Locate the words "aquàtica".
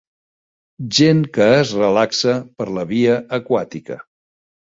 3.39-3.99